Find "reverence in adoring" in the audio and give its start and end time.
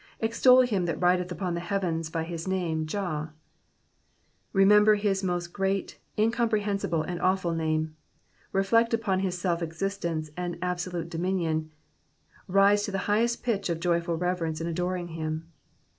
14.17-15.09